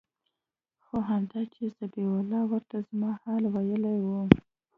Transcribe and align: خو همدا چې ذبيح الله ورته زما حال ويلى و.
خو 0.85 0.97
همدا 1.09 1.41
چې 1.53 1.61
ذبيح 1.77 2.09
الله 2.21 2.43
ورته 2.51 2.77
زما 2.89 3.11
حال 3.21 3.43
ويلى 3.53 3.95
و. 4.05 4.07